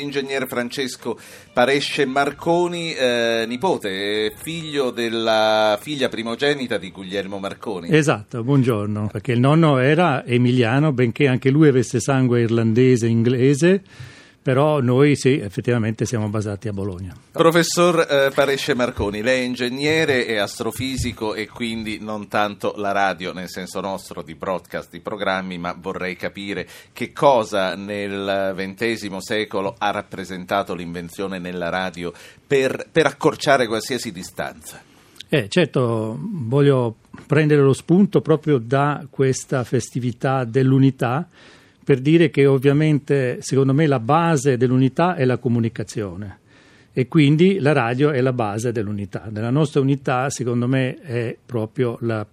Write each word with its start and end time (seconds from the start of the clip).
Ingegner 0.00 0.46
Francesco 0.46 1.18
Paresce 1.52 2.04
Marconi, 2.04 2.92
eh, 2.92 3.44
nipote, 3.46 4.32
figlio 4.36 4.90
della 4.90 5.78
figlia 5.80 6.08
primogenita 6.08 6.78
di 6.78 6.90
Guglielmo 6.90 7.38
Marconi. 7.38 7.88
Esatto, 7.90 8.42
buongiorno, 8.42 9.08
perché 9.10 9.32
il 9.32 9.40
nonno 9.40 9.78
era 9.78 10.24
emiliano, 10.24 10.92
benché 10.92 11.28
anche 11.28 11.50
lui 11.50 11.68
avesse 11.68 12.00
sangue 12.00 12.40
irlandese 12.40 13.06
e 13.06 13.10
inglese 13.10 13.82
però 14.46 14.80
noi 14.80 15.16
sì, 15.16 15.40
effettivamente 15.40 16.04
siamo 16.04 16.28
basati 16.28 16.68
a 16.68 16.72
Bologna. 16.72 17.12
Professor 17.32 18.06
eh, 18.08 18.30
Paresce 18.32 18.74
Marconi, 18.74 19.20
lei 19.20 19.40
è 19.40 19.44
ingegnere 19.44 20.24
e 20.24 20.36
astrofisico 20.36 21.34
e 21.34 21.48
quindi 21.48 21.98
non 21.98 22.28
tanto 22.28 22.74
la 22.76 22.92
radio 22.92 23.32
nel 23.32 23.48
senso 23.48 23.80
nostro 23.80 24.22
di 24.22 24.36
broadcast, 24.36 24.92
di 24.92 25.00
programmi, 25.00 25.58
ma 25.58 25.76
vorrei 25.76 26.14
capire 26.14 26.64
che 26.92 27.12
cosa 27.12 27.74
nel 27.74 28.54
XX 28.56 29.16
secolo 29.16 29.74
ha 29.76 29.90
rappresentato 29.90 30.74
l'invenzione 30.74 31.40
nella 31.40 31.68
radio 31.68 32.12
per, 32.46 32.86
per 32.92 33.06
accorciare 33.06 33.66
qualsiasi 33.66 34.12
distanza. 34.12 34.80
Eh, 35.28 35.48
certo, 35.48 36.16
voglio 36.20 36.98
prendere 37.26 37.62
lo 37.62 37.72
spunto 37.72 38.20
proprio 38.20 38.58
da 38.58 39.08
questa 39.10 39.64
festività 39.64 40.44
dell'unità 40.44 41.26
per 41.86 42.00
dire 42.00 42.30
che 42.30 42.46
ovviamente 42.46 43.36
secondo 43.42 43.72
me 43.72 43.86
la 43.86 44.00
base 44.00 44.56
dell'unità 44.56 45.14
è 45.14 45.24
la 45.24 45.38
comunicazione 45.38 46.38
e 46.92 47.06
quindi 47.06 47.60
la 47.60 47.70
radio 47.70 48.10
è 48.10 48.20
la 48.20 48.32
base 48.32 48.72
dell'unità. 48.72 49.28
Nella 49.30 49.50
nostra 49.50 49.80
unità 49.80 50.28
secondo 50.28 50.66
me 50.66 50.96
è 50.96 51.36
proprio 51.46 51.96
la 52.00 52.26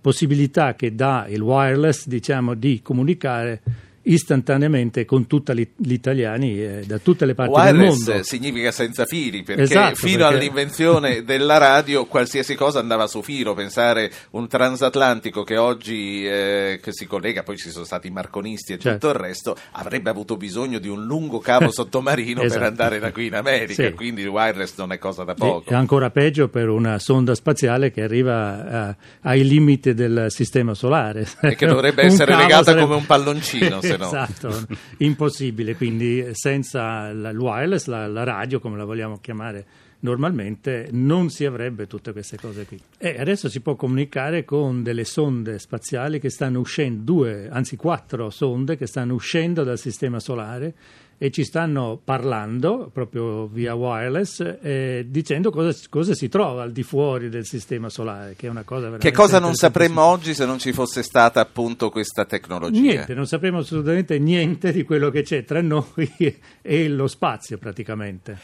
possibilità 0.00 0.74
che 0.76 0.94
dà 0.94 1.26
il 1.28 1.42
wireless 1.42 2.06
diciamo, 2.06 2.54
di 2.54 2.80
comunicare 2.80 3.60
istantaneamente 4.06 5.04
con 5.04 5.26
tutti 5.26 5.52
gli 5.76 5.92
italiani 5.92 6.60
eh, 6.60 6.84
da 6.86 6.98
tutte 6.98 7.24
le 7.24 7.34
parti 7.34 7.52
Wireless 7.52 8.04
del 8.04 8.06
mondo. 8.06 8.22
significa 8.22 8.70
senza 8.70 9.04
fili, 9.04 9.42
perché 9.42 9.62
esatto, 9.62 9.94
fino 9.96 10.18
perché... 10.18 10.34
all'invenzione 10.34 11.22
della 11.24 11.58
radio 11.58 12.06
qualsiasi 12.06 12.54
cosa 12.54 12.78
andava 12.78 13.06
su 13.06 13.22
filo, 13.22 13.54
pensare 13.54 14.10
un 14.30 14.46
transatlantico 14.48 15.42
che 15.42 15.56
oggi 15.56 16.26
eh, 16.26 16.80
che 16.82 16.92
si 16.92 17.06
collega, 17.06 17.42
poi 17.42 17.56
ci 17.56 17.70
sono 17.70 17.84
stati 17.84 18.08
i 18.08 18.10
marconisti 18.10 18.74
e 18.74 18.78
certo. 18.78 19.08
tutto 19.08 19.18
il 19.18 19.24
resto, 19.24 19.56
avrebbe 19.72 20.10
avuto 20.10 20.36
bisogno 20.36 20.78
di 20.78 20.88
un 20.88 21.04
lungo 21.04 21.38
cavo 21.38 21.70
sottomarino 21.72 22.42
esatto. 22.42 22.60
per 22.60 22.68
andare 22.68 22.98
da 22.98 23.12
qui 23.12 23.26
in 23.26 23.34
America, 23.34 23.86
sì. 23.86 23.92
quindi 23.92 24.22
il 24.22 24.28
wireless 24.28 24.74
non 24.76 24.92
è 24.92 24.98
cosa 24.98 25.24
da 25.24 25.34
poco. 25.34 25.70
È 25.70 25.74
ancora 25.74 26.10
peggio 26.10 26.48
per 26.48 26.68
una 26.68 26.98
sonda 26.98 27.34
spaziale 27.34 27.90
che 27.90 28.02
arriva 28.02 28.88
a, 28.88 28.96
ai 29.22 29.44
limiti 29.44 29.94
del 29.94 30.26
sistema 30.28 30.74
solare. 30.74 31.26
E 31.40 31.56
che 31.56 31.66
dovrebbe 31.66 32.02
essere 32.06 32.36
legata 32.36 32.64
sarebbe... 32.64 32.82
come 32.82 32.94
un 32.96 33.06
palloncino. 33.06 33.80
se 33.80 33.95
no. 33.96 34.06
Esatto, 34.06 34.66
impossibile, 34.98 35.76
quindi 35.76 36.30
senza 36.32 37.08
il 37.08 37.36
wireless, 37.38 37.86
la, 37.86 38.06
la 38.06 38.24
radio 38.24 38.60
come 38.60 38.76
la 38.76 38.84
vogliamo 38.84 39.18
chiamare 39.18 39.66
normalmente 40.00 40.88
non 40.92 41.30
si 41.30 41.44
avrebbe 41.44 41.86
tutte 41.86 42.12
queste 42.12 42.36
cose 42.36 42.66
qui. 42.66 42.78
E 42.98 43.18
adesso 43.18 43.48
si 43.48 43.60
può 43.60 43.74
comunicare 43.74 44.44
con 44.44 44.82
delle 44.82 45.04
sonde 45.04 45.58
spaziali 45.58 46.20
che 46.20 46.30
stanno 46.30 46.60
uscendo, 46.60 47.02
due, 47.02 47.48
anzi 47.50 47.76
quattro 47.76 48.30
sonde 48.30 48.76
che 48.76 48.86
stanno 48.86 49.14
uscendo 49.14 49.64
dal 49.64 49.78
sistema 49.78 50.20
solare 50.20 50.74
e 51.18 51.30
ci 51.30 51.44
stanno 51.44 51.98
parlando 52.02 52.90
proprio 52.92 53.46
via 53.46 53.74
wireless 53.74 54.58
eh, 54.60 55.06
dicendo 55.08 55.50
cosa, 55.50 55.74
cosa, 55.88 56.14
si 56.14 56.28
trova 56.28 56.62
al 56.62 56.72
di 56.72 56.82
fuori 56.82 57.28
del 57.28 57.46
sistema 57.46 57.88
solare 57.88 58.34
che 58.36 58.46
è 58.46 58.50
una 58.50 58.64
cosa 58.64 58.82
veramente 58.82 59.08
che 59.08 59.16
cosa 59.16 59.38
non 59.38 59.54
sapremmo 59.54 60.02
oggi 60.02 60.34
se 60.34 60.44
non 60.44 60.58
ci 60.58 60.72
fosse 60.72 61.02
stata 61.02 61.40
appunto 61.40 61.90
questa 61.90 62.26
tecnologia? 62.26 62.80
Niente 62.80 63.14
non 63.14 63.26
sapremo 63.26 63.58
assolutamente 63.58 64.18
niente 64.18 64.72
di 64.72 64.82
quello 64.82 65.10
che 65.10 65.22
c'è 65.22 65.44
tra 65.44 65.62
noi 65.62 66.12
e 66.60 66.88
lo 66.88 67.06
spazio 67.06 67.56
praticamente. 67.58 68.38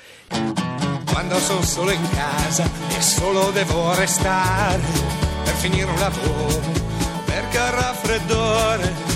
Quando 1.11 1.35
sono 1.39 1.63
solo 1.63 1.91
in 1.91 2.09
casa 2.11 2.65
e 2.89 3.03
solo 3.03 3.51
devo 3.51 3.95
restare 3.95 4.81
per 5.45 5.55
finire 5.55 5.91
un 5.91 5.99
lavoro 5.99 6.61
perché 7.27 7.57
il 7.57 7.71
raffreddore 7.71 9.12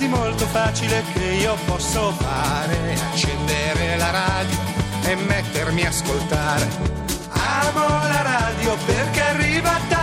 di 0.00 0.08
molto 0.08 0.46
facile 0.46 1.04
che 1.12 1.24
io 1.42 1.54
posso 1.66 2.10
fare, 2.12 2.94
accendere 3.12 3.98
la 3.98 4.10
radio 4.10 4.58
e 5.04 5.14
mettermi 5.14 5.84
a 5.84 5.88
ascoltare. 5.88 6.66
Amo 7.28 7.86
la 8.08 8.22
radio 8.22 8.76
perché 8.86 9.20
arriva 9.20 9.78
da 9.90 9.99